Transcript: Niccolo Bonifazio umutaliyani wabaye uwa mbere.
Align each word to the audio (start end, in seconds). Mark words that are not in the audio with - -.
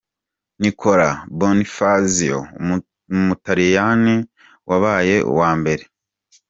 Niccolo 0.61 1.09
Bonifazio 1.39 2.37
umutaliyani 3.15 4.15
wabaye 4.69 5.15
uwa 5.31 5.51
mbere. 5.59 5.83